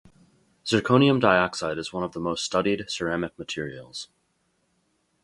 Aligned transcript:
Zirconium 0.65 1.19
dioxide 1.19 1.77
is 1.77 1.93
one 1.93 2.03
of 2.03 2.13
the 2.13 2.19
most 2.19 2.43
studied 2.43 2.89
ceramic 2.89 3.37
materials. 3.37 4.07